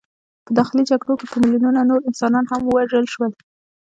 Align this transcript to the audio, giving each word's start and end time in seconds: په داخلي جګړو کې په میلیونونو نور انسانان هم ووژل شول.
په 0.45 0.51
داخلي 0.57 0.83
جګړو 0.89 1.13
کې 1.19 1.25
په 1.31 1.35
میلیونونو 1.41 1.81
نور 1.89 2.01
انسانان 2.09 2.45
هم 2.51 2.61
ووژل 2.65 3.05
شول. 3.13 3.31